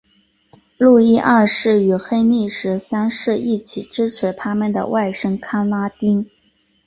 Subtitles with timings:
[0.79, 6.27] 路易二世与亨利十三世一起支持他们的外甥康拉丁。